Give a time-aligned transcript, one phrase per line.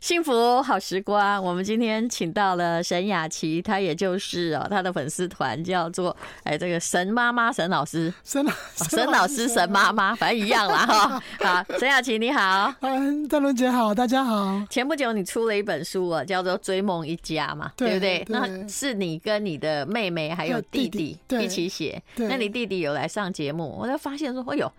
[0.00, 11.22] 幸福好时光，我们今天请到了沈雅琪，她也就是哦，她的粉丝团叫做哎，这个沈妈妈、沈老师、沈老沈老师、沈妈妈，反正一样啦哈。
[11.44, 14.62] 好，沈雅琪你好，嗯，大伦姐好，大家好。
[14.70, 18.24] 前不久你出了一本书啊，叫做《追梦一家》嘛，对不对？
[18.28, 24.72] 那是你跟你的妹妹还有弟弟一起写，那你弟弟有来上节目，我才发现说，哎呦，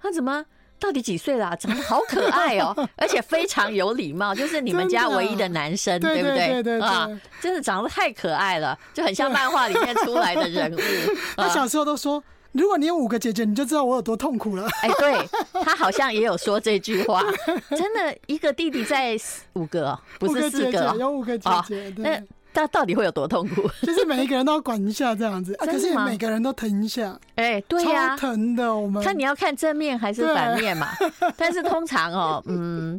[0.00, 0.44] 他怎么？
[0.78, 1.56] 到底几岁了？
[1.56, 6.80] 长得好可爱哦， 而且非常有礼貌，就是你们家唯一的男生，对不对？
[6.80, 7.08] 啊，
[7.40, 10.78] 真的长得太可爱了，就很像漫画里面出来的人物。
[11.36, 12.22] 他小时候都说，
[12.52, 14.68] 如果你有五个姐姐，你就知道我有多痛苦了。
[14.82, 15.28] 哎，对，
[15.64, 17.22] 他好像也有说这句话。
[17.70, 19.16] 真的，一个弟弟在
[19.54, 21.90] 五个，不是四个，有五个姐姐。
[21.90, 22.04] 对。
[22.04, 22.22] 那
[22.68, 23.68] 到底会有多痛苦？
[23.86, 27.18] 就是每一个人都要管一下这样子啊，可是每个人都疼一下。
[27.36, 28.74] 哎，对呀，超疼的。
[28.74, 30.88] 我们看你要看正面还是反面嘛？
[31.36, 32.98] 但是通常哦，嗯，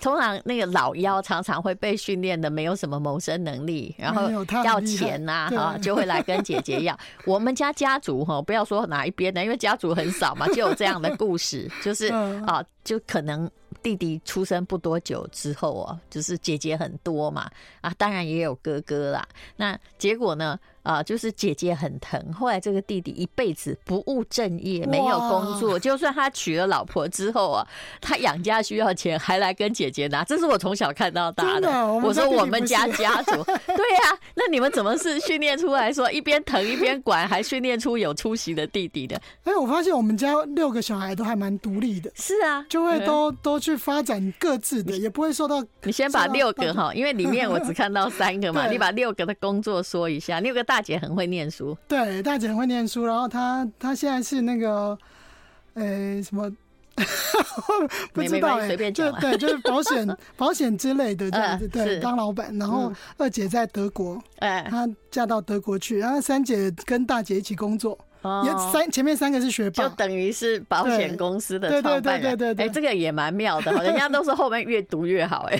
[0.00, 4.30] 通常那个老妖常常会被训练的没有什么谋生能力，然后
[4.64, 6.96] 要钱呐，哈，就会来跟姐姐要。
[7.26, 12.06] 我们家家族哈，不要说哪一边的，因为家族很少嘛，就有这样的故事，就是
[12.46, 13.50] 啊，就可能。
[13.82, 17.50] 弟弟出生不多久之后哦，就是姐姐很多嘛，
[17.80, 19.26] 啊，当然也有哥哥啦。
[19.56, 20.58] 那结果呢？
[20.90, 22.20] 啊，就是姐姐很疼。
[22.32, 25.78] 后来这个弟弟一辈子不务正业，没有工作。
[25.78, 27.66] 就算他娶了老婆之后啊，
[28.00, 30.24] 他养家需要钱，还来跟姐姐拿。
[30.24, 31.70] 这是我从小看到大的。
[31.94, 39.20] 我说我们家家族， 对呀，那你们怎么是训练出来说一边疼一边管，还训练出有出息的弟弟的？
[39.44, 42.10] 哎，我发现我们家六个小孩都还蛮独立的。
[42.16, 45.64] 是啊，就会都都去发展各自的，也不会受到。
[45.82, 50.64] 你先把六个哈，因为里面我只看到三个嘛， 你把六个的工作说一下，六个。
[50.70, 53.04] 大姐很会念书，对，大姐很会念书。
[53.04, 54.98] 然后她她现在是那个，
[55.74, 56.50] 呃、欸，什么
[58.12, 58.66] 不知道、欸？
[58.66, 61.66] 随便讲，对，就是保险 保险之类的这样子。
[61.68, 62.56] 对，当老板。
[62.58, 65.98] 然后二姐在德国，哎，她嫁到德国去。
[65.98, 67.98] 然后三姐跟大姐一起工作。
[68.44, 72.36] 也三前面三个是学霸，就等于是保险公司的创办人。
[72.36, 72.54] 对对对。
[72.54, 75.58] 对，哎，这个也蛮妙的， 人家都是后面越读越好，哎，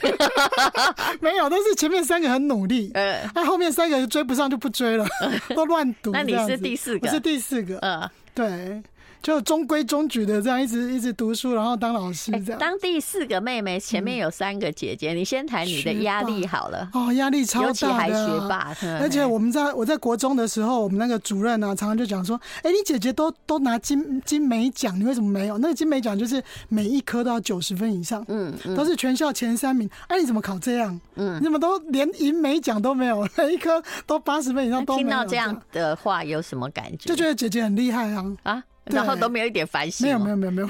[1.21, 5.06] 没有，都是前面三个很努力，呃，那后面三个追不上就不追了，
[5.56, 6.10] 都乱读。
[6.12, 8.82] 那你是第四个，我是第四个，嗯，对。
[9.22, 12.58] 就中规中矩的这样一直一直读书，然后当老师这样。
[12.58, 16.88] 当第四个妹妹，前面有三个姐姐，你先谈你的压力好了。
[16.94, 18.75] 哦，压力超大还学霸。
[19.00, 25.59] 而且我们在我在国中的时候，我们那个主任呢，常常就讲说：“哎，你姐姐都都拿金金美奖，你为什么没有？
[25.59, 29.88] 那个金美奖就是每一科都要九十分以上，嗯，都是全校前三名。
[30.09, 30.98] 哎，你怎么考这样？
[31.16, 33.28] 嗯，你怎么都连银美奖都没有？
[33.36, 35.09] 每一科都八十分以上都没有。
[35.09, 37.09] 听到这样的话有什么感觉？
[37.09, 38.64] 就觉得姐姐很厉害啊啊！
[38.86, 40.68] 然后都没有一点反省，没有没有没有没有，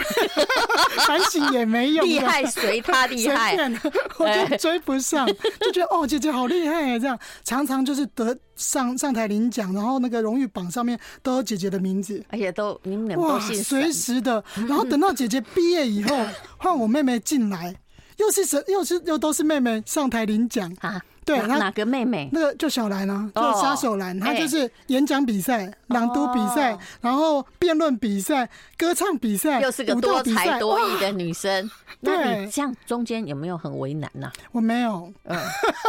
[1.06, 3.56] 反省也没有，厉害随他厉害，
[4.18, 5.26] 我就追不上，
[5.60, 7.18] 就觉得哦，姐姐好厉害啊，这样。
[7.44, 14.42] 常常就是得上上台领奖，然后那个荣誉榜上面都有姐姐的名字，而且都你们俩都姓沈，随时的。
[14.68, 16.16] 然后等到姐姐毕业以后，
[16.58, 17.74] 换我妹妹进来，
[18.18, 18.62] 又是谁？
[18.68, 20.70] 又是又都是妹妹上台领奖。
[20.80, 21.00] 啊。
[21.30, 22.28] 对，哪个妹妹？
[22.32, 31.70] 那个就小兰啊，就杀手兰，她就是演讲比赛、朗读比赛，然后辩论比赛、歌唱比赛，又是个多才多艺的女生。
[32.02, 34.30] 那你这样中间有没有很为难呐？
[34.52, 35.38] 我没有，嗯，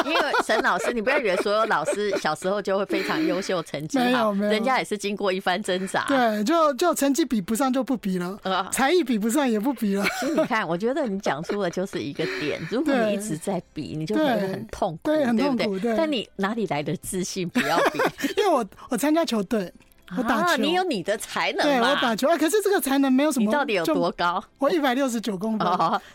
[0.03, 6.03] 因为沈老师，你不要以为所有老师小时候就会非常优秀，成绩好，没有，没有，人家也是经过一番挣扎。
[6.07, 8.37] 对，就就成绩比不上就不比了，
[8.73, 10.03] 才艺比不上也不比了。
[10.19, 15.09] 所以你看，我觉得你讲出的就是一个点，如果你一直在比，你就会很痛苦。
[15.35, 15.95] 对不对？
[15.95, 17.47] 但你哪里来的自信？
[17.49, 17.99] 不要比，
[18.37, 19.71] 因为我我参加球队，
[20.17, 21.61] 我打球，你有你的才能。
[21.65, 23.45] 对，我打球啊，可是这个才能没有什么。
[23.45, 24.43] 你到底有多高？
[24.57, 25.67] 我一百六十九公分，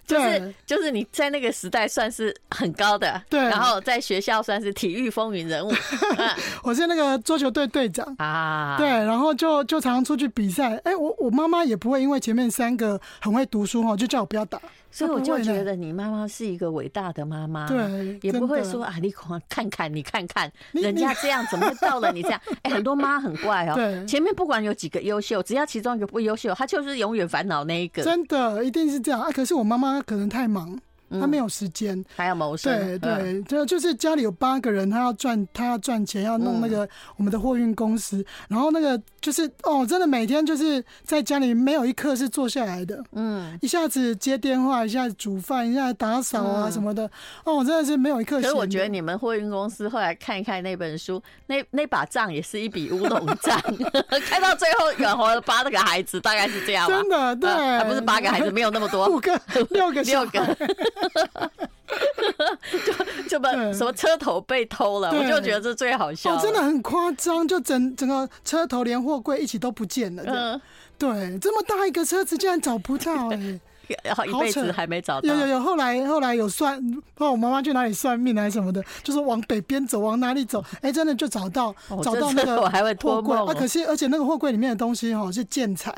[0.06, 3.40] 就是就是你在那个时代算是很高的，对。
[3.40, 5.72] 然后在学校算是体育风云人物。
[6.62, 8.86] 我是那个桌球队队长啊，对。
[8.86, 10.76] 然后就就常常出去比赛。
[10.84, 14.60] 哎，我我妈妈也不会因为前面三个很会读书哦，就叫我不要打。
[14.96, 19.10] 所以我就觉得你妈妈是一个伟大的妈妈，对，也不会说啊，你
[19.46, 22.40] 看看你看看 人家这样，怎么会到了你这样？
[22.62, 28.02] 哎，很多妈很怪哦，对，前面不管有几个优秀，只要其中一个不优秀，她就是永远烦恼那一个。
[28.02, 29.30] 真的，一定是这样啊！
[29.30, 30.80] 可是我妈妈可能太忙。
[31.10, 32.98] 他没有时间，还要谋生。
[32.98, 38.24] 对对，就就是家里有八个人，他要赚，他要赚钱，要弄那个我们的货运公司。
[38.48, 43.02] 然后那个就是哦，真的每天就是在家里没有一刻是坐下来的。
[43.12, 47.08] 嗯，一下子接电话，一下子煮饭，一下子打扫啊什么的。
[47.44, 48.40] 哦，真的是没有一刻。
[48.40, 53.60] 可是我觉得你们货运公司后来看一看那本书，那那把账也是一笔乌龙账。
[54.26, 56.88] 开到最后养活了八个孩子，大概是这样。
[56.88, 60.56] 真的对，还不是八个孩子，没有那么多，五个、六个、六个。
[62.84, 66.34] 就就把什么车头被偷了，我就觉得这最好笑。
[66.34, 70.22] 哦，真的很夸张，就整整个车头连货柜一起都不见了。
[70.26, 70.60] 嗯，
[70.98, 73.60] 对，这么大一个车子竟然找不到，哎。
[74.02, 85.92] 然后一辈子还没找到，有有有，后来后来有算，不知道我妈妈去哪里算命还是什么的，就是往北边走，往哪里走， 哎，真的就找到，哦、找到那个我还会托梦、哦、啊，可是而且那个货柜里面的东西哈是建材，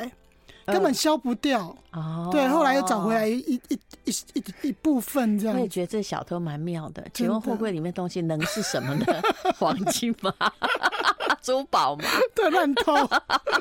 [0.73, 1.75] 根本消不掉。
[1.93, 3.61] 哦，对，后来又找回来一一
[4.05, 5.57] 一一一,部分这样。
[5.57, 7.05] 我也觉得这小偷蛮妙的。
[7.15, 9.07] 请问货柜里面东西能是什么呢？
[9.59, 10.33] 黄金吗？
[11.43, 12.05] 珠宝吗？
[12.35, 12.95] 对，乱偷。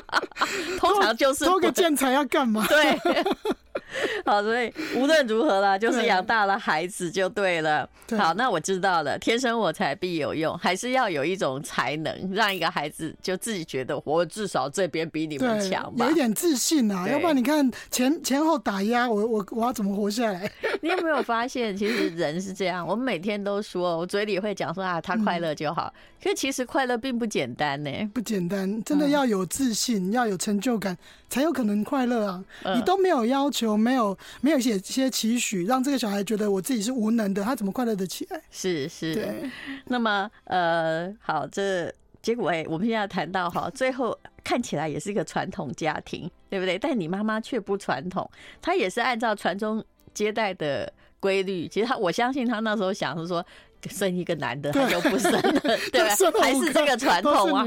[0.78, 2.66] 通常就是偷个建材要干嘛？
[2.68, 2.98] 对。
[4.24, 7.88] 好，所以无论如何啦，就是养大了孩子就对了。
[8.06, 17.08] 对好，那我知道了，天生我材必有用，还是要有一种才能，让一个孩子就自己觉得我至少这边比你们强吧，有一点自信啊。
[17.08, 20.50] 要不然你看前前后打压，我我我要怎么活下来？
[20.82, 22.86] 你有没有发现，其实人是这样？
[22.86, 25.92] 我们每天都说，我嘴里会讲说啊，他快乐就好。
[25.94, 30.96] 嗯、可是其实快乐并不简单呢，不简单，真的要有自信，嗯、要有成就感，
[31.30, 32.44] 才有可能快乐啊。
[32.64, 33.77] 嗯、你都没有要求。
[33.78, 38.42] 没有没有一些一些期许，让这个小孩觉得我自己是无能的，他怎么快乐的起来？
[38.50, 39.14] 是是。
[39.14, 39.50] 对。
[39.86, 46.78] 那么呃，好，这结果哎，我们现在谈到哈，最后看起来也是一个传统家庭，对不对？
[46.78, 48.28] 但你妈妈却不传统，
[48.60, 51.68] 她也是按照传宗接代的规律。
[51.68, 53.44] 其实她，我相信她那时候想是说。
[53.88, 55.40] 生一个男的，他就不生了，
[55.92, 56.14] 对吧？
[56.40, 57.64] 还是这个传统啊？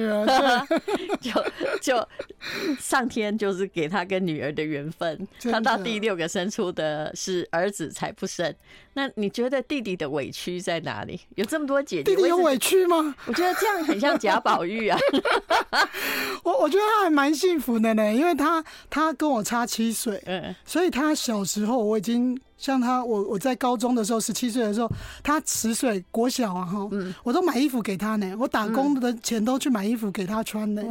[1.22, 1.32] 就
[1.82, 2.08] 就
[2.80, 8.54] 上天就是给他跟女儿的缘分，他到第六个生出的是儿子才不生。
[8.94, 11.20] 那你觉得弟弟的委屈在哪里？
[11.36, 13.16] 有这么多姐姐，弟弟有委屈吗？
[13.26, 14.98] 我觉得这样很像贾宝玉啊。
[16.44, 22.40] 我我觉得他还蛮幸福的呢，因为他他跟我差七岁，嗯，所以他小时候我已经。
[22.58, 24.88] 像他，我我在高中的时候，十七岁的时候，
[25.24, 30.84] 他十岁，国小啊，哈，嗯，我都买衣服给他呢，我打工的钱都去买衣服给他穿呢。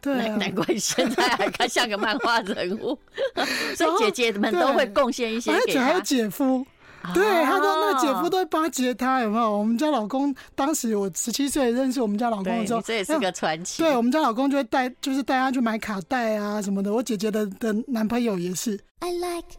[0.00, 2.98] 对，难怪现在还看像个漫画人物。
[3.76, 5.84] 所以姐姐们都会贡献一些给他。
[5.84, 6.66] 还有姐夫，
[7.14, 9.58] 对，他都那个姐夫都会巴结他，有没有？
[9.58, 13.82] 我们家老公当时我十七岁认识我们家老公的时候，这也是个传奇。
[13.82, 16.92] 对，我们家老公就会带，就是带他去买卡带啊什么的。
[16.92, 18.78] 我姐姐的的男朋友也是。
[19.00, 19.58] I like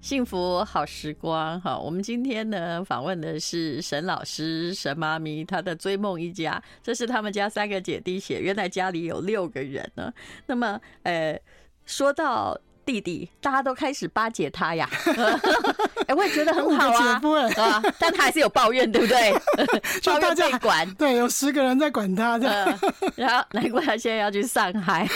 [0.00, 1.78] 幸福好时光，哈！
[1.78, 10.12] 我们今天呢访问的是沈老师，沈妈咪，她的追梦一家，这是他们家三个姐弟写，原来家里有六个人呢。
[10.46, 11.40] 那么，呃，
[11.86, 12.58] 说到。
[12.84, 14.86] 弟弟，大家都开始巴结他呀！
[16.06, 17.20] 哎，我也觉得很好啊，
[17.56, 19.32] 啊，但他还是有抱怨，对不对？
[20.04, 22.78] 抱怨被管，对，有十个人在管他，的。
[23.16, 25.08] 然后难怪他现在要去上海，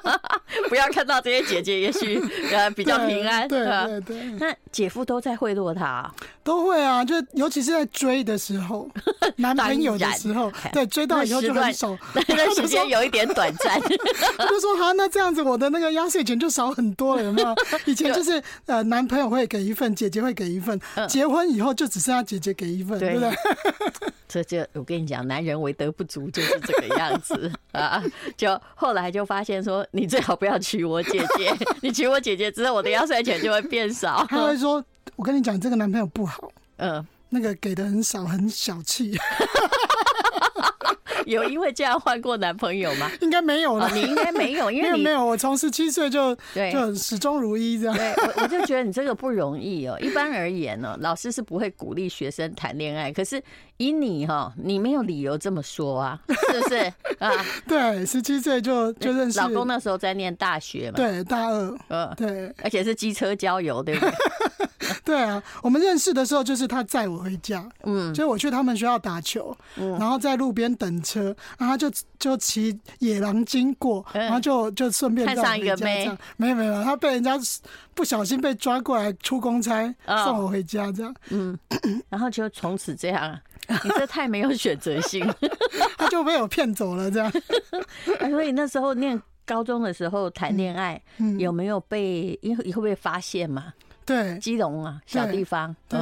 [0.70, 2.18] 不要看到这些姐姐，也许
[2.50, 4.16] 呃比较平安， 对对对。
[4.38, 6.10] 那姐夫都在贿赂他，
[6.42, 8.88] 都会啊，就尤其是在追的时候，
[9.36, 11.94] 男朋友的时候，对，追到以后就很少，
[12.28, 17.02] 那时间有一点短暂，就说好，那这样子我的那个压岁钱就少很多。
[17.02, 17.52] 多了有没有？
[17.84, 20.80] 以前就是呃，男朋友会给一份，姐姐会给一份。
[21.08, 23.30] 结婚以后就只剩下姐姐给一份，对不对？
[24.28, 28.02] 这就我跟你讲，男人为德不足就是这个样子 啊。
[28.36, 34.24] 就后来就发现说，你最好不要娶我姐姐， 你娶我姐姐之后，我的压岁钱就会变少。
[34.30, 34.82] 他会说
[35.16, 39.16] ：“我跟你讲，这个男朋友不好，嗯，那个给的很少，很小气。”
[41.26, 43.10] 有因为这样换过男朋友吗？
[43.20, 45.24] 应该没有了，你应该没有，因为你 没有。
[45.24, 47.96] 我从十七岁就对，就始终如一这样。
[47.96, 49.96] 对，我我就觉得你这个不容易哦。
[50.00, 53.12] 一般而言呢，老师是不会鼓励学生谈恋爱。
[53.12, 53.40] 可是
[53.76, 56.18] 以你哈，你没有理由这么说啊，
[56.50, 56.76] 是不是
[57.18, 57.30] 啊？
[57.68, 64.12] 对，十七岁就就认识老公，那时候在念大学嘛，对，大二，嗯，对，而且是机车郊游，对不对？
[65.04, 77.38] 对啊，我们认识的时候就是他载我回家，嗯，所以我去他们学校打球，嗯，然后在路边等车，然后他就就骑野狼经过，然后就就顺便看上一个妹，没有没有，他被人家
[77.94, 81.58] 不小心被抓过来出公差，送我回家这样，嗯，
[82.08, 85.26] 然后就从此这样，你这太没有选择性，
[85.96, 87.32] 他就被我骗走了这样，
[88.30, 91.00] 所以那时候念高中的时候谈恋爱，
[91.38, 93.72] 有没有被因为会不会发现嘛？
[94.04, 96.00] 对，基隆啊，小地方，对，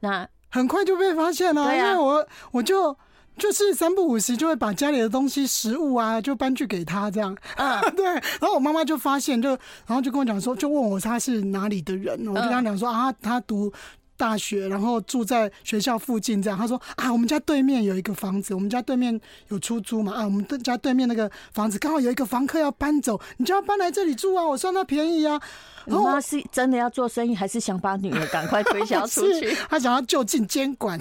[0.00, 2.96] 那很快就被发现了，因为我我就
[3.36, 9.50] 就是三不五时就会把家里的东西、食物啊，就搬去给他这样，啊， 对，然后我妈妈就发现，就
[9.86, 13.72] 然后就跟我讲说，就问我他是哪里的人，我就跟他讲说啊，他读
[14.18, 16.58] 大学，然后住在学校附近这样。
[16.58, 25.40] 他说啊，我们家对面有一个房子，我们家对面有出租嘛啊，我们家对面那个房子刚好有一个房客要搬走，你就要搬来这里住啊，我算他便宜啊。
[25.86, 29.56] 你妈是真的要做生意，还是想把女儿赶快推销出去？
[29.70, 30.98] 他想要就近监管，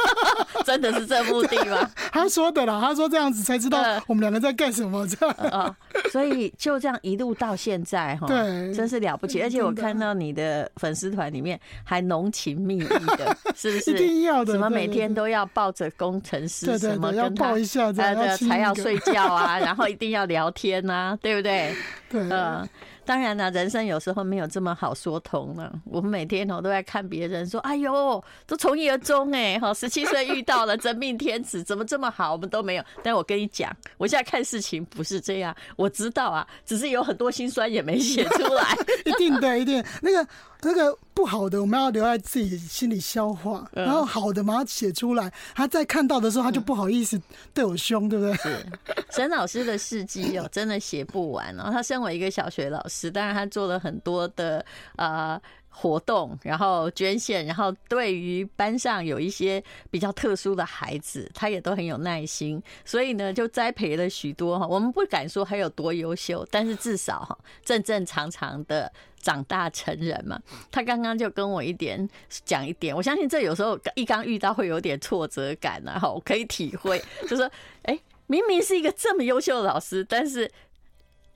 [0.66, 1.90] 真的是这目的吗？
[2.18, 5.06] 他说的啦，他说这样子才知道我们两个在干什么。
[5.06, 5.74] 这样啊，
[6.10, 9.42] 所以就这样一路到现在哈，对，真是了不起。
[9.42, 12.84] 而且我看到你的粉丝团里面还浓情蜜意
[13.16, 13.92] 的， 是不是？
[13.92, 14.52] 一定要的。
[14.54, 21.74] 什么每天都要抱着工程师，什么要抱一下，才才要睡觉啊，然后一定要聊天啊，对不对？
[22.10, 22.68] 对，嗯。
[23.08, 25.72] 当然了，人生有时候没有这么好说通了。
[25.88, 32.32] 我们每天哦都在看别人说：“哎呦，都从一而终哎，哈， 十七岁遇到了 真命天子，怎么这么好？
[32.32, 38.76] 我们都没有。”但我跟你讲，我现在看事情不是这样，我知道啊，只是有很多心酸也没写出来。
[39.06, 40.28] 一定的，一定那个。
[40.60, 45.32] 那个不好的，我们要留在自己心里消化，然后好的马上写出来。
[45.54, 47.20] 他在看到的时候，他就不好意思
[47.54, 48.34] 对我凶，对不对？
[48.36, 48.66] 是
[49.10, 51.70] 沈老师的事迹哦，真的写不完哦。
[51.70, 54.64] 他身为一个小学老师，当然他做了很多的
[54.96, 55.40] 呃。
[55.80, 64.66] 活动，然后捐献，然后对于班上有一些比较特殊的孩子，他也都很有耐心，所以呢，就栽培了许多哈。
[64.66, 70.40] 我们不敢说还有多优秀，但是至少哈，正正常常的长大成人嘛。
[70.68, 72.08] 他刚刚就跟我一点
[72.44, 77.48] 讲一点，我相信这有时候一刚遇到会有点挫折感啊，后，我可以体会，就说，
[77.82, 80.50] 哎， 明明是一个这么优秀的老师，但是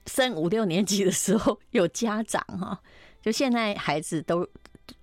[0.07, 2.81] 升五六年级的时候有家长哈。
[3.23, 4.47] 就现在孩子都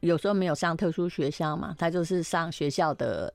[0.01, 3.33] 有时候没有上特殊学校嘛，他就是上学校的，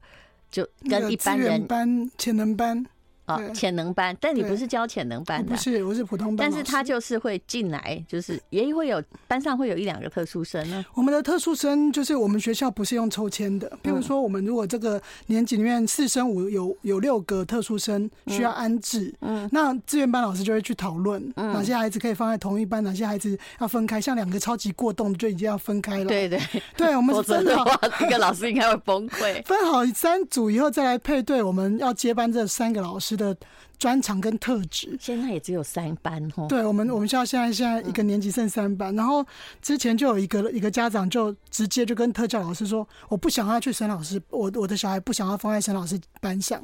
[0.51, 2.87] 就跟一般人班、潜能班。
[3.25, 6.49] 啊，潜能班，但你不是教潜能班的，不是，我是普通班。
[6.49, 10.85] 但是他就是会进来，就是也会有班上会有一两个特殊生呢。
[10.95, 24.01] 我们的特殊生就是我们学校不是用抽签的，比如说我们如果这个年级里面四升五有有六个特殊生需要安置，嗯，那志愿班老师就会去讨论哪些孩子可以放在同一班，哪些孩子要分开。
[24.05, 26.05] 像两个超级过动就已经要分开了。
[26.05, 26.39] 对对
[26.77, 27.65] 对，我们分好，
[27.99, 29.43] 这个老师应该会崩溃。
[29.47, 33.37] 分好三组以后再来配对，我们要接班这三个老师的
[33.79, 36.47] 专长跟特质，现在也只有三班哦。
[36.49, 39.25] 对我们，我们学校现在现在一个年级剩三班，然后
[39.61, 46.63] 之前就有一个一个家长就直接就跟特教老师说，我不想要去沈老师，我我的小孩不想要放在沈老师班上。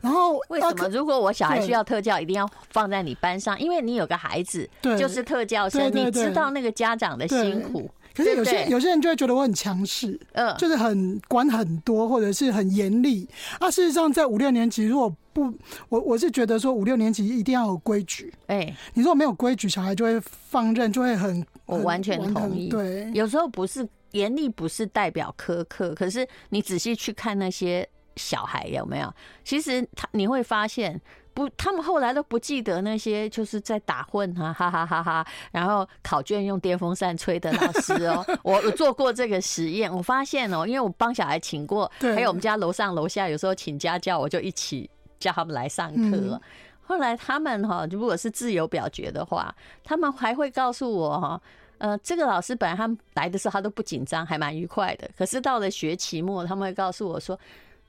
[0.00, 0.88] 然后为什么？
[0.88, 3.58] 如果我小孩需要特教，一定要放在你班上？
[3.60, 7.90] 因为你有个孩子，就是特教生，你知道那个家长的辛苦。
[8.14, 13.26] 可是有些有些人就会觉得我很强势，嗯，就是很管很多，或者是很严厉。
[13.58, 15.52] 啊，事实上在五六年级，如果不，
[15.88, 18.32] 我我是觉得说五六年级一定要有规矩。
[18.46, 21.44] 哎，你如果没有规矩，小孩就会放任，就会很。
[21.66, 22.68] 我完全同意。
[22.68, 29.12] 对，有时候不是严厉，不是代表苛刻，可是你仔细去看那些小孩有没有，
[29.42, 31.00] 其实他你会发现。
[31.34, 38.22] 不，他们后来都不记得那些就是在打混哈哈哈哈哈，然后考卷用电风扇吹的老师哦。
[38.44, 44.90] 我做过这个实验，我发现哦，因为我帮小孩请过，还有我们家楼上楼下有时候请家教，我就一起
[45.22, 46.40] 叫他们来上课。
[46.84, 51.40] 后来他们哈，如果是自由表决的话，他们还会告诉我哈，
[51.78, 55.08] 呃，这个老师本来他们来的时候他都不紧张，还蛮愉快的。
[55.16, 57.38] 可是到了学期末，他们会告诉我说，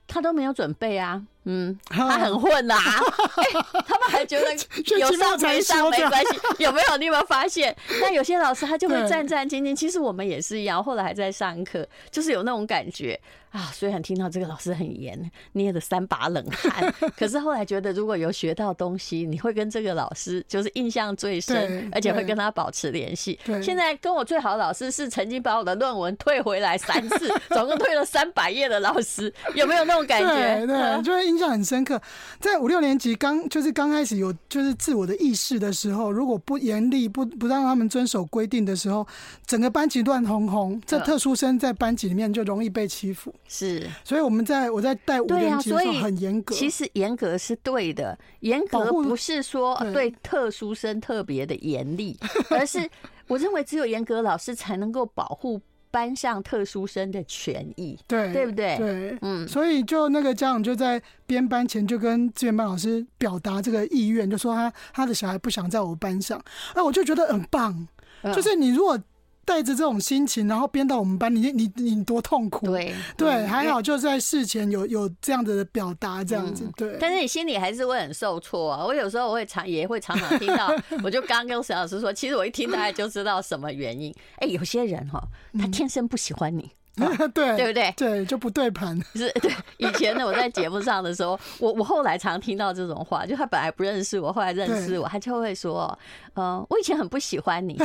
[0.06, 1.20] 他都没有准备啊。
[1.44, 3.00] 嗯，他很混呐、啊
[3.36, 4.46] 欸，他们还觉得
[4.98, 6.96] 有上没上没关系，有没有？
[6.96, 7.74] 你有没有发现？
[8.00, 9.76] 那有些老师他就会战战兢兢。
[9.76, 13.20] 其实我们也是一样，后来还在上课，就是有那种感觉
[13.50, 13.70] 啊。
[13.74, 23.38] 虽然听到这个老师很严，捏了三把冷汗，可是后来觉得如果有学到东西，你会跟这个老师就是印象最深，而且会跟他保持联系。
[23.62, 30.64] 现在跟我最好的老师是曾经把我的论文退回来三次，总共退了三百页的老师，有没有那种感觉？
[30.64, 31.33] 对，对，就是。
[31.34, 32.00] 印象很深刻，
[32.38, 39.04] 在五六年级刚就是刚开始有就是自我的意识的时候，如果不严厉不不让他们遵守规定的时候，
[39.44, 40.80] 整个班级乱哄哄。
[40.86, 43.34] 这特殊生在班级里面就容易被欺负。
[43.48, 46.54] 是，所以我们在我在带五年级的时候很严格。
[46.54, 52.16] 其实严格是对的，严格不是说对特殊生特别的严厉，
[52.48, 52.88] 而是
[53.26, 55.60] 我认为只有严格老师才能够保护。
[55.94, 58.76] 班上特殊生的权益，对对不对？
[58.76, 66.42] 对，嗯，所以就那个家长就在编班前就跟资源班老师表达这个意愿，就说他他的小孩不想在我班上，
[66.74, 67.86] 那我就觉得很棒，
[68.34, 68.98] 就是你如果。
[69.44, 72.66] 带着这种心情，然后编到我们班，你你你多痛苦？
[72.66, 76.96] 对对，还好就在事前有有这样子的表达，这样子对。
[77.00, 78.84] 但是你心里还是会很受挫啊！
[78.84, 80.74] 我有时候我会常也会常常听到，
[81.04, 84.14] 我就刚跟沈老师说，其实我一听大概就知道什么原因。
[84.36, 85.22] 哎，有些人哈，
[85.58, 86.70] 他天生不喜欢你。
[87.34, 87.94] 对对不对？
[87.96, 88.98] 对，就不对盘。
[89.14, 89.50] 是，对。
[89.78, 95.98] 以前呢，我在节目上的时候，我我后来常听到这种话，就他本来不认识我，后来认识我，他就会说
[96.36, 97.76] ：“嗯，我以前很不喜欢你。”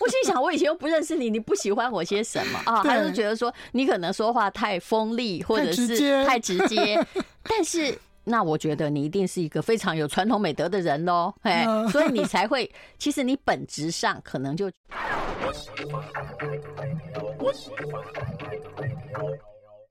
[0.00, 2.82] 我心想，我以前又不认识你，你不喜欢我些什么啊？
[2.82, 7.04] 他就觉得说你可能说话太锋利，或者是太直接。
[7.44, 7.96] 但是。
[8.28, 12.68] 那我觉得你一定是一个非常有传统美德的人喽，哎，所以你才会，
[12.98, 14.68] 其实你本质上可能就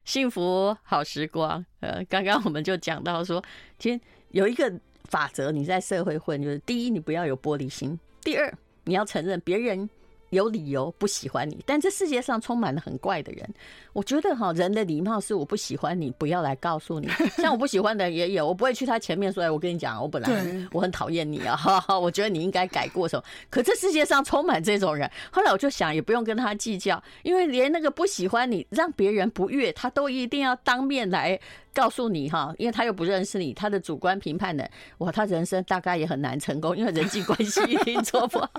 [0.04, 1.66] 幸福好时光。
[1.80, 3.42] 呃，刚刚我们就讲到说，
[3.80, 4.00] 其实
[4.30, 4.72] 有一个
[5.06, 9.90] 法则，你在社会混，就是第一，你不要有玻璃心；第二，你要承认别人
[10.36, 13.50] 有理由不喜欢你，但这世界上充满了很怪的人。
[13.94, 17.08] 我觉得哈，人的礼貌是我不喜欢你，不要来告诉你。
[17.38, 25.10] 像我不喜欢的也有，我不会去他前面说：“哎，我跟你讲，我本来我很讨厌你啊，哈哈，我觉得你应该改过什么。”可这世界上充满这种人。
[25.32, 31.40] 后来我就想，也不用跟他计较，因为连那个不喜欢你、让别人不悦，他都一定要当面来
[31.76, 34.68] 告诉你哈，因为他又不认识你，他的主观评判的，
[35.00, 38.50] 哇，他人生大概也很难成功，因为人际关系一定做不好。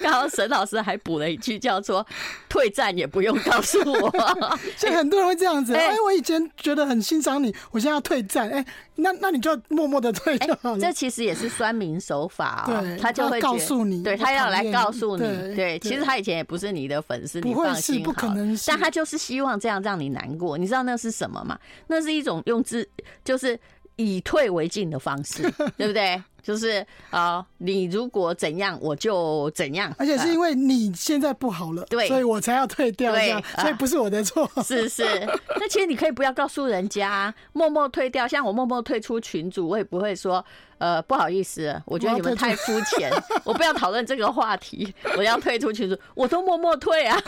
[0.00, 2.04] 刚好沈老师还补了一句，叫做
[2.50, 4.10] “退战也不用告诉我”。
[4.76, 8.64] 所以很多人会这样子，哎，我以前觉得很欣赏你，我现在要退战，哎，
[8.96, 10.80] 那那你就默默的退就好了。
[10.80, 15.22] 这其实也是酸民手法，对，他就会告诉你，对他要来告诉你，
[15.54, 20.58] 对，其实他以前也不是你的粉丝，你放心，不可能，但他就是希望这样让你难过。
[20.58, 21.58] 你知道那是什么吗？
[21.86, 22.88] 那是一种用之，
[23.22, 23.58] 就是
[23.96, 25.42] 以退为进的方式，
[25.76, 26.22] 对不对？
[26.42, 29.90] 就是啊，你如果怎样，我就怎样。
[29.96, 34.46] 而且是因为你现在不好了，对，所以我才要退掉，这样，所以不是我的错。
[34.62, 35.04] 是是，
[35.58, 38.28] 那其实你可以不要告诉人家，默默退掉。
[38.28, 40.44] 像我默默退出群组，我也不会说，
[40.76, 43.10] 呃，不好意思，我觉得你们太肤浅，
[43.42, 47.18] 我不要讨论这个话题，我要退出群组，我都默默退啊。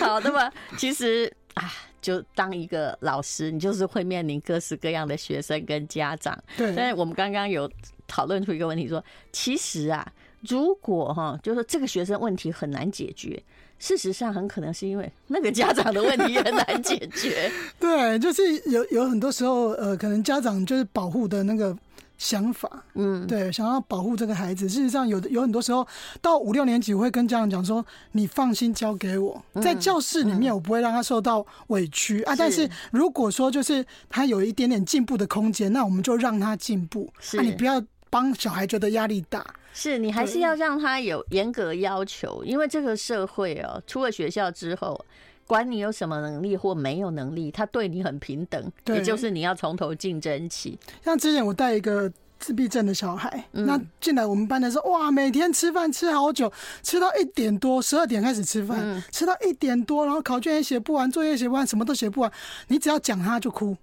[0.00, 1.72] 好，那么其实啊。
[2.02, 6.38] 就当一个老师，你就是会面临各式各样的学生跟家长。
[6.56, 6.72] 对。
[6.76, 7.68] 但是我们刚刚有
[8.06, 10.06] 讨论出一个问题，说其实啊，
[10.48, 13.42] 如果哈，就是这个学生问题很难解决，
[13.80, 17.50] 事实上很可能是因为那个家长的问题也很难解决。
[17.80, 21.76] 对，就是有有很多时候，呃，可能家长就是保护的那个。
[22.18, 24.68] 想法，嗯，对，想要保护这个孩子。
[24.68, 25.86] 事实上，有的有很多时候，
[26.22, 32.34] 到五六年级，我会跟家长讲说：“你放心交给我，在教室里面，我不会让他受到委屈啊。
[32.36, 37.12] 但是如果说就是他有一点点进步的空间，那我们就让他进步。
[37.20, 39.44] 是，你不要帮小孩觉得压力大。
[39.74, 44.98] 是你还是要让他有严格要求，因为这个社会哦，出了学校之后。”
[45.46, 50.78] 管你有什么能力或没有能力，他对你很平等，也就是你要从头竞争起。
[51.04, 62.30] 像之前我带一个自闭症的小孩，嗯、那进来我们班的时候，哇，每天吃饭吃好久，吃到一点多，十二点开始吃饭，嗯、吃到一点多，然后考卷也写不完，作业也写不完，什么都写不完，
[62.68, 63.76] 你只要讲他就哭。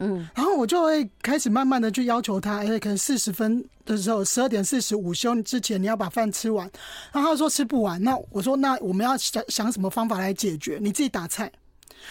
[0.00, 6.68] 嗯，然后我就会开始慢慢的去要求他，而且可能四十分的时候，十二点四十午休之前你要把饭吃完。
[7.12, 10.78] 然后他说吃不完，那我说那我们要想想什么方法来解决？
[10.80, 11.52] 你自己打菜，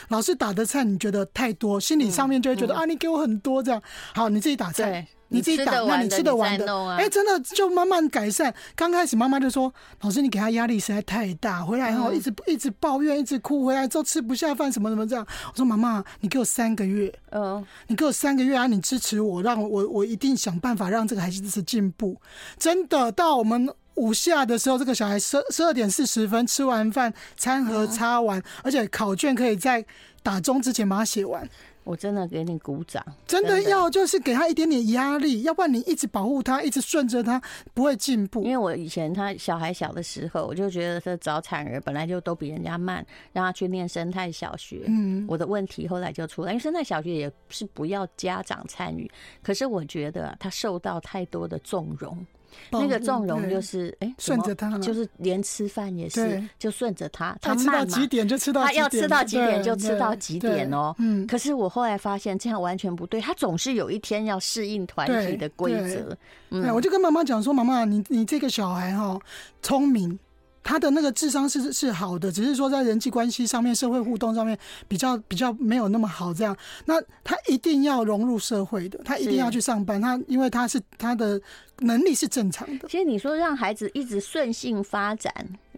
[0.10, 3.82] 老师打的菜你觉得太多，心理上面就会觉得、嗯嗯、啊，你给我很多这样。
[4.13, 5.08] 好，你自己打菜。
[5.32, 8.52] 你自己打，那你吃得完的，哎，真的就慢慢改善。
[8.75, 9.71] 刚开始妈妈就说
[10.02, 15.23] ：“老师，你给他压力实在太大，回来后一直一直抱怨，一直哭，回来之后吃不下饭，什么什么这样。”
[15.54, 22.19] 我说：“妈妈，你给我三个月，嗯，你给我三个月啊，你支持我，让我我一定想办法让这个孩子是进步。
[22.58, 29.85] 真的，到我们午下的时候，这个小孩十十二点四十分吃完饭，餐盒擦完，而且考卷可以在
[30.23, 31.47] 打钟之前把它写完。”
[31.85, 37.41] 我真的给你鼓掌，真的要就是给他一点点压力，要不然你一直保护他，一直顺着他，
[37.73, 38.43] 不会进步。
[38.43, 44.83] 因为我以前他小孩小的时候，我就觉得他早产儿本来就都比人家慢，让他去念生态小学。
[44.85, 49.09] 嗯，我的问题后来就出来，因为生态小学也是不要家长参与，
[49.41, 52.23] 可是我觉得他受到太多的纵容。
[52.71, 60.95] 那个纵容就是哎，顺着他，就是连吃饭也是就顺着他，他吃到几点就吃到，他要吃到几点就吃到几点哦。
[60.99, 66.17] 嗯，可是我后来发现这样完全不对，他总是有一天要适应团体的规则。
[66.49, 69.19] 嗯，我就跟妈妈讲说，妈妈，你你这个小孩哈
[69.62, 70.17] 聪明。
[70.63, 76.34] 他的那个智商是是好的，只是说在人际关系上面、社会互动上面比较比较没有那么好。
[76.34, 80.00] 这样，那他一定要融入社会的，他一定要去上班。
[80.00, 81.41] 他因为他是他的
[81.80, 82.88] 能力是正常的。
[82.88, 85.34] 其实你说让孩子一直顺性发展，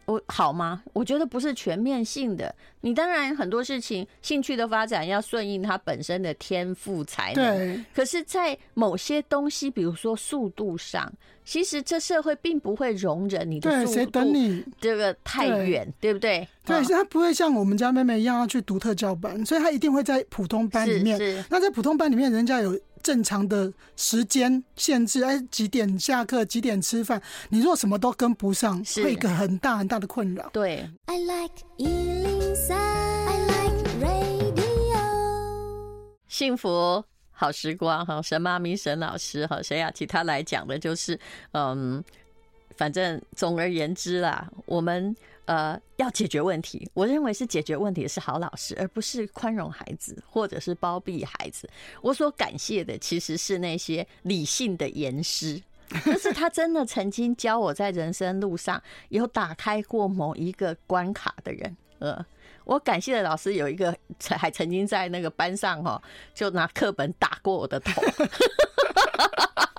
[0.06, 0.84] 我好吗？
[0.94, 2.54] 我觉得不是全面性的。
[2.82, 7.58] 你当然很多事情兴趣的发展要顺应他本身的天赋才能。
[7.58, 7.84] 对。
[7.94, 11.12] 可是，在某些东西，比如说速度上，
[11.46, 13.86] 其实这社会并不会容忍你的速度。
[13.86, 16.48] 对，谁等你这个太远，对不对？
[16.66, 21.18] 对，是他不会像我们家妹妹一样要去独特教班，所以他一定会在普通班里面。
[21.18, 21.44] 是。
[21.50, 22.78] 那在普通班里面，人家有。
[23.02, 27.22] 正常的时间限制，哎，几点下课，几点吃饭？
[27.50, 30.50] 你如果什么都跟不上，是会一个很大很大的困扰。
[30.54, 30.90] 对。
[31.06, 35.02] I like 103, I like radio。
[36.28, 41.20] 幸福好时光，哈，沈妈咪沈老师，哈，沈雅琪他来讲的就是，
[41.52, 42.04] 嗯，
[42.78, 45.16] 反正总而言之啦，我们。
[45.46, 51.70] 呃，要解决问题，我认为是解决问题的是好老师，而不是宽容孩子或者是包庇孩子。
[52.02, 55.62] 我所感谢的其实是那些理性的严师，
[56.06, 61.76] 就是他真的曾经教我在人生路上有打开过某一个关卡的人。
[62.00, 62.26] 呃，
[62.64, 63.96] 我感谢的老师有一个
[64.30, 66.02] 还曾经在那个班上哈，
[66.34, 68.02] 就拿课本打过我的头。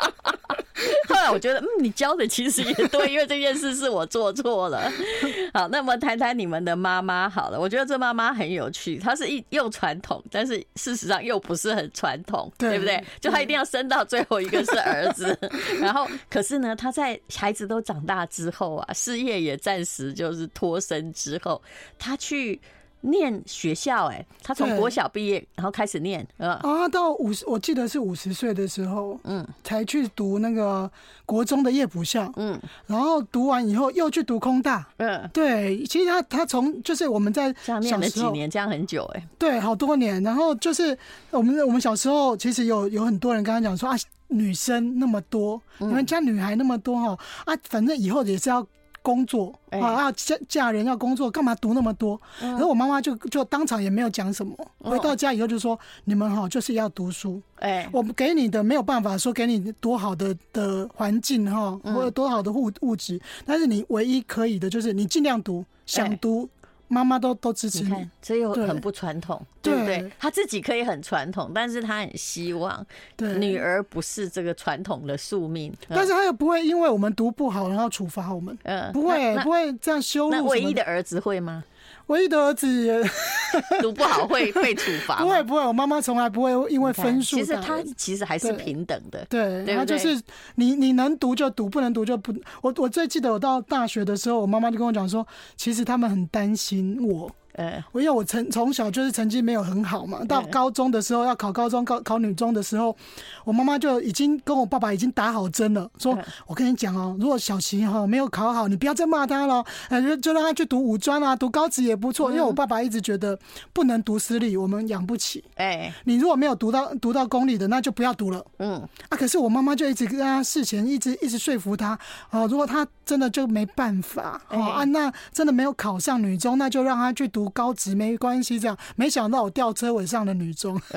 [1.31, 4.91] 我觉得，嗯，你教的其实也对，因为这件事是我做错了。
[5.55, 7.61] 好，那么谈谈你们的妈妈好了。
[7.61, 13.03] 我觉得这妈妈很有趣，她是一又传统，但是事实上又不是很传统，对不对？
[13.21, 15.39] 就她一定要生到最后一个是儿子，
[15.81, 21.63] 然后可是呢，她在孩子都长大之后啊，事业也暂时就是脱身之后，
[21.99, 22.61] 她去。
[23.03, 26.55] 念学校哎、欸，他从国小毕业，然后开始念，呃。
[26.55, 30.91] 啊，到五十，我记得是五十岁的时候，嗯，才去读那个
[31.27, 40.97] 国中的夜补校，嗯，然后读完以后又去读空大，嗯，对，其实他他从就是我们在这样念了几年，这样很久哎、欸，对，好多年，然后就是
[41.31, 43.97] 我们我们小时候其实有有很多人跟他讲说啊，
[44.29, 48.67] 女生那么多，你们家女孩那么多哈，啊，反正以后也是要。
[49.03, 52.21] 工作啊，要嫁嫁人要工作，干嘛读那么多？
[52.41, 54.57] 然后我妈妈就就当场也没有讲什么。
[54.79, 66.49] 回到家以后就说：“你们哈就是要读书，哎，我们给你的没有办法说给你多好的的环境哈，或者多好的物物质，但是你唯一可以的就是你尽量读，想读。”
[66.93, 70.13] 妈妈都都支持你，你看，这又很不传统，对，对不对？
[70.19, 72.85] 他自己可以很传统，但是他很希望
[73.19, 75.73] 女儿不是这个传统的宿命。
[75.89, 80.31] 但是他又不会因为我们读不好然后处罚我们，嗯，不会，不会这样羞辱。
[80.31, 81.65] 那唯一的儿子会吗？
[82.07, 83.03] 唯一的儿子也
[83.81, 85.17] 读不好会被处罚？
[85.17, 87.37] 不会不会，我妈妈从来不会因为分数。
[87.37, 90.21] 其实他其实还是平等的，对，他就是
[90.57, 92.33] 你你能读就读，不能读就不。
[92.61, 97.31] 我我最记得我到大学的时候，我妈妈就跟我讲说，其实他们很担心我。
[97.55, 102.97] 呃，我因为我从从小就是成绩没有很好嘛，到高中的时候要考高中考考女中的时候，
[103.45, 112.31] 我妈妈就已经跟我爸爸已经打好针了，说我跟你讲哦，如果小琪哈没有考好，你不要再骂他了，呃，就就让他去读五专啊，读高职也不错。
[112.31, 113.39] 因为我爸爸一直觉得
[113.75, 115.45] 不能读私立，我们养不起。
[115.57, 118.43] 哎，你如果没有读到读到公立的，那就不要读了。
[118.61, 121.99] 嗯，啊，可是我妈妈就一直跟他事前一直一直说服他，
[122.31, 127.42] 哦，如果他真的就没办法，哦啊，那真的没有考上女中，那就让他去读。
[127.43, 130.81] 读高职没关系，这样没想到我吊车尾上的女中。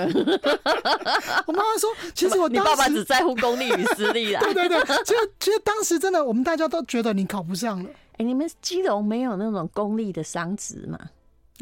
[1.48, 4.40] 我妈妈说，其实我你爸爸只在乎公立与私立啦。
[4.46, 7.90] 对对对，其实其实当时真的，我们大家都觉得你考不上了。
[7.90, 11.00] 哎、欸，你们基隆没有那种公立的商职吗？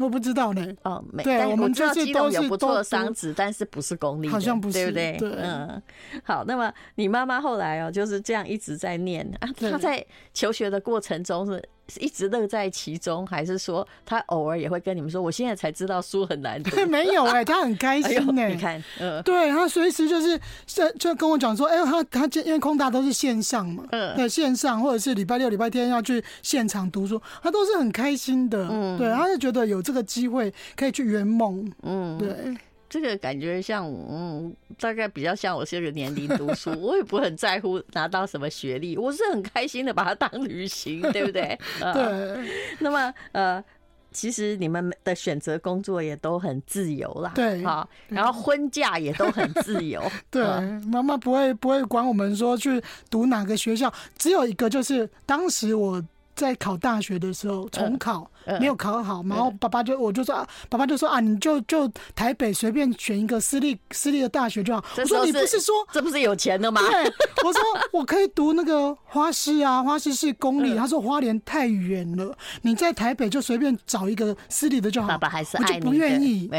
[0.00, 0.66] 我不知道呢。
[0.82, 1.22] 哦，没。
[1.22, 5.16] 对，我们知道基隆有不错的商职，但是不是公立，好像不是，对不对？
[5.18, 5.30] 对。
[5.40, 5.82] 嗯。
[6.24, 9.48] 好，那么你妈妈后来哦，就是这样一直在念啊。
[9.58, 11.62] 她在求学的过程中是。
[11.88, 15.20] 是一直乐在其中，还是说他偶尔也会跟你们说？
[15.20, 16.74] 我现在才知道书很难读。
[16.86, 18.54] 没有哎、欸，他很开心 哎、欸。
[18.54, 28.66] 你看，嗯，对，他随时就是就就跟我讲说，哎、欸，他他因为空大都是线上嘛，嗯，对，线上或者是礼拜六、礼拜天要去现场读书，他都是很开心的。
[28.70, 31.70] 嗯，对，他就觉得有这个机会可以去圆梦。
[31.82, 32.56] 嗯，对。
[32.94, 41.58] 这个感觉像，嗯，大概比较像我这个年龄读书， 我也不很在乎拿到什么学历，我是很开心的把它当旅行，对不对？
[41.92, 42.48] 对。
[42.78, 43.64] 那么，呃，
[44.12, 50.44] 其实你们的选择工作也都很自由啦，对，好，然后婚嫁也都很自由， 对。
[50.86, 52.80] 妈妈不会不会管我们说去
[53.10, 56.00] 读哪个学校，只有一个就是当时我。
[56.36, 58.28] 在考大学的时候重考，
[58.60, 64.84] 没有考好，然后爸爸就我就说啊，爸爸就说啊，你就就台北随便选一个私立私立的大学就好。
[64.96, 66.80] 我说你不是说这不是有钱的吗？
[66.82, 67.04] 对，
[67.44, 67.60] 我说
[67.92, 70.74] 我可以读那个花师啊，花师是公立。
[70.76, 75.08] 他说花莲太远了，你在台北就随便找一个私立的就好。
[75.08, 76.50] 爸爸还是我就不愿意。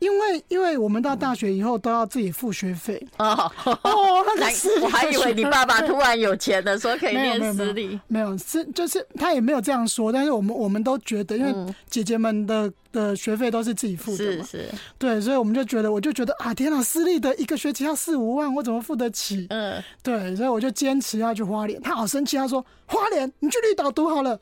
[0.00, 19.46] 因为因为我们到大学以后都要自己付学费哦哦，那个 我还以为你爸爸突然有钱了说可以念私立，没有是就是他也没有这样说，但是我们我们都觉得，因为姐姐们的的学费都是自己付的嘛，是是，对，所以我们就觉得，我就觉得啊，天哪，私立的一个学期要四五万，我怎么付得起？
[19.50, 24.38] 嗯，对，所以我就坚持要去花莲，他好生气，他说花莲，你去绿岛读好了。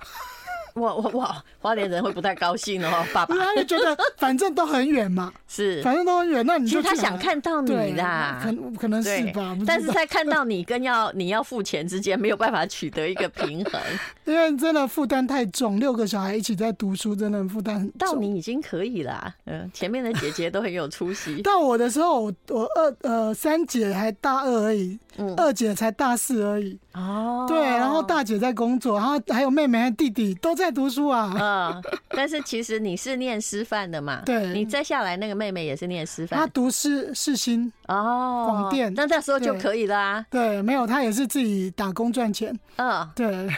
[0.79, 1.45] 哇哇哇！
[1.61, 3.35] 花莲人会不太高兴哦，爸爸。
[3.37, 9.57] 他就觉得 反正都很远嘛，是，反正都很远，那你就他想看到你啦，可可能是吧？
[9.67, 13.81] 但是在看到你跟要 你要付钱之间没有办法取得一个平衡，
[14.25, 17.99] 因为真的负担太重，六个小孩一起在读书，真的负担很重。
[17.99, 21.43] 到你已经可以啦，嗯，前面的姐姐都很有出息。
[21.43, 26.79] 到我的时候，我我二呃三姐还大二而已，嗯，二姐才大四而已。
[26.95, 31.35] 哦，对，然后大姐在工作，然后还有妹妹和弟弟都在读书啊。
[31.39, 34.23] 嗯，但是其实你是念师范的嘛？
[34.25, 40.27] 对，你再下来那个妹妹也是念师范，她读师世新哦，广电，那那时候就可以啦、啊。
[40.31, 42.59] 对，没有，她也是自己打工赚钱。
[42.77, 43.49] 嗯，对。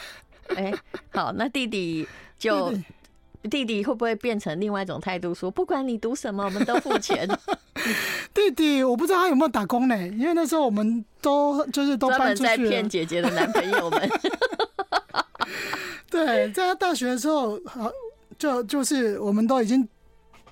[0.57, 0.73] 哎，
[1.13, 2.07] 好，那弟弟
[2.39, 2.73] 就。
[3.49, 7.27] 弟弟会不会变成另外一种态度，说不管你读什么，我们都付钱？
[8.35, 9.97] 弟弟，我不知道他有没有打工呢？
[10.09, 14.11] 因为那时候我们都就是都专门在骗姐姐的男朋友们。
[16.11, 17.91] 对，在他大学的时候，好，
[18.37, 19.89] 就就是我们都已经。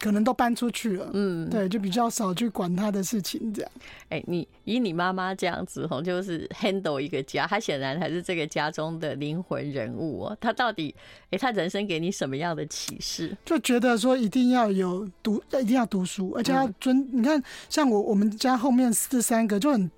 [0.00, 3.70] 可能都搬出去了，嗯，对，就比较少去管他的事情这样。
[4.10, 10.38] 哎、欸，你以你妈妈这样子吼，就是 handle 一个家，她显然还是这个家中的灵魂人物哦。
[10.40, 13.36] 她到底，哎、欸，她人生给你什么样的启示？
[13.44, 16.96] 就觉得说一定要有读，一定要读书，而且要尊。
[16.96, 19.90] 嗯、你看，像我我们家后面四三个就很。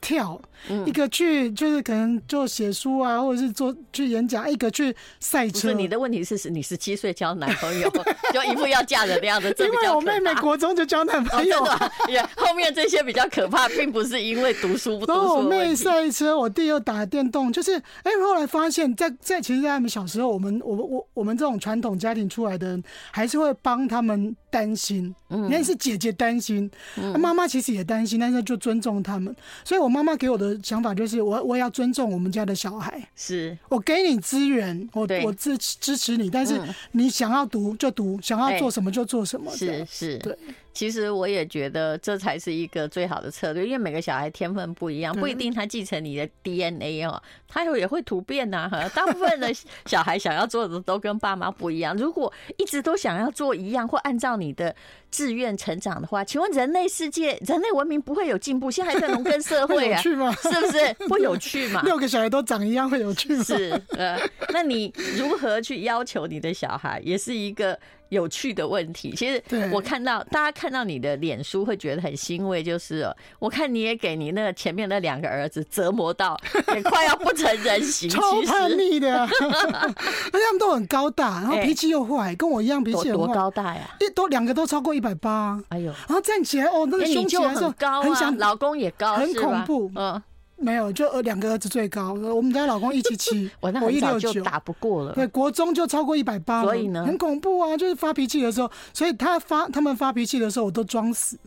[0.00, 0.40] 跳，
[0.86, 5.72] 一个去就是可能做写书啊，或者是做去演讲；一个去赛车。
[5.72, 7.90] 你的问题是，你十七岁交男朋友，
[8.32, 9.54] 就一副要嫁人的样子。
[9.58, 11.66] 因为我妹妹国中就交男朋友，
[12.08, 15.18] 也后面这些比较可怕，并不是因为读书不读书。
[15.18, 25.14] 然后我妹赛车，我弟又打电动，就是哎，后来发现，在在其实，在他们小时候，我们我我我们这种传统家庭出来的人，还是会帮他们担心。
[25.30, 26.70] 嗯，那是姐姐担心，
[27.18, 29.34] 妈妈其实也担心，但是就尊重他们，
[29.64, 29.87] 所以我。
[29.88, 33.02] 我妈妈给我的想法就是我，我我要尊重我们家的小孩。
[33.16, 36.60] 是我给你资源，我我支支持你，但是
[36.92, 39.50] 你想要读就读，想要做什么就做什么。
[39.56, 40.36] 是是，对。
[40.72, 48.68] 其实我也觉得这才是一个最好的策略，因为每个小孩天分不一样，不一定他继承你的 DNA 哦，他也会突变呐。
[48.70, 49.52] 哈，大部分的
[49.86, 51.96] 小孩想要做的都跟爸妈不一样。
[51.96, 54.74] 如果一直都想要做一样，或按照你的
[55.10, 58.70] 志愿成长的话，请问人类世界、人类文明不会有进步？
[58.70, 60.22] 现在还在农耕社会啊， 是不
[60.70, 61.82] 是不有趣嘛？
[61.86, 63.42] 六个小孩都长一样会有趣吗？
[63.42, 64.16] 是呃，
[64.52, 67.76] 那你如何去要求你的小孩，也是一个。
[68.08, 69.42] 有趣的问题，其实
[69.72, 73.06] 我看到大家看到你的脸书会觉得很欣慰，就是
[73.38, 76.38] 我看你也给你那个前面那两个儿子折磨到
[76.74, 83.08] 也快要不成人形，超叛逆的， 而且他们都很高大，然后脾气又坏，跟我一样脾气。
[83.12, 83.90] 多高大呀？
[84.00, 90.22] 一都两个都超过一百八，哎呦，然后站起来哦，那个胸就很高，很想老公也高，很恐怖，嗯。
[90.58, 92.12] 没有，就呃两个儿子最高。
[92.12, 95.12] 我们家老公一七七， 我一六九，打不过了。
[95.14, 97.76] 对，国中就超过一百八，所以呢，很恐怖啊！
[97.76, 101.38] 就是发脾气的时候，所以他发他们发脾气的时候，我都装死。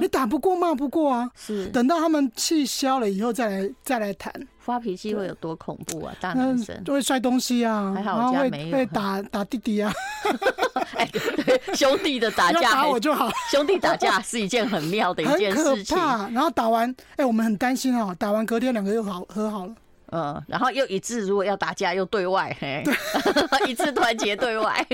[0.00, 1.30] 你打不过，骂不过啊！
[1.36, 4.32] 是，等到他们气消了以后，再来再来谈。
[4.58, 6.14] 发脾气会有多恐怖啊？
[6.20, 9.92] 大男生就会摔东西啊，还好我家没有，会打打弟弟啊。
[10.94, 13.30] 哎，对，兄弟的打架，打我就好。
[13.50, 15.96] 兄弟打架是一件很妙的一件事情。
[16.32, 18.14] 然后打完，哎，我们很担心啊。
[18.18, 19.74] 打完隔天两个又好和好了。
[20.10, 22.82] 嗯，然后又一致，如果要打架又对外，嘿，
[23.68, 24.86] 一致团结对外。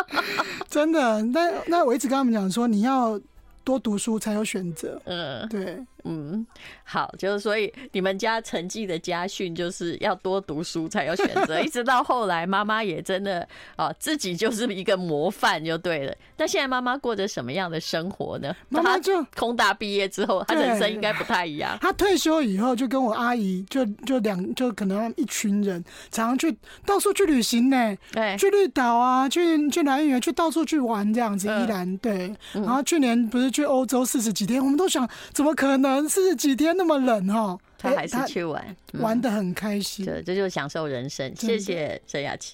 [0.68, 3.20] 真的，那那我一直跟他们讲说，你要
[3.64, 5.00] 多读书才有选择。
[5.04, 5.78] 嗯，对。
[6.04, 6.46] 嗯，
[6.84, 16.14] 好，就是所以你们家成绩的家训就是要多读书才有选择， 一直到后来妈妈也真的啊自己就是一个模范就对了。
[16.36, 18.54] 那现在妈妈过着什么样的生活呢？
[18.68, 21.78] 妈妈就空大毕业之后，她人生应该不太一样。
[21.80, 31.48] 她退休以后就跟我阿姨就就两就可能一群人常常去到处去旅行呢，对，去绿岛啊，去去南园，去到处去玩这样子。
[31.48, 35.93] 依然对，然后去年不是去欧洲四十几天，我们都想怎么可能？
[36.08, 40.04] 四十几天那么冷哈，他还是去玩，玩的很开心。
[40.04, 41.34] 对，这就是享受人生。
[41.34, 42.52] 谢谢郑雅淇。